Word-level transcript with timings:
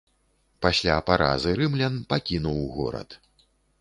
Пасля 0.65 0.95
паразы 1.09 1.53
рымлян 1.59 1.99
пакінуў 2.15 2.59
горад. 2.79 3.09